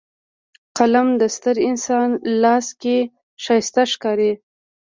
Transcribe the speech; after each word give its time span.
قلم 0.77 1.07
د 1.21 1.23
ستر 1.35 1.55
انسان 1.69 2.09
لاس 2.43 2.67
کې 2.81 2.97
ښایسته 3.43 3.83
ښکاري 3.91 4.31